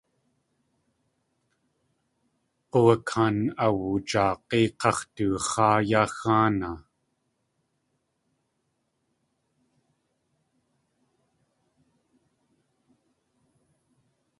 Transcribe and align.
G̲uwakaan 2.71 3.37
awujaag̲í 3.65 4.61
gax̲toox̲áa 4.79 5.77
yá 5.89 6.03
xáanaa. 6.15 6.77